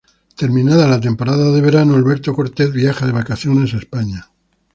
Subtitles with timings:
[0.35, 4.29] Terminada la temporada de verano, Alberto Cortez viaja de vacaciones a España.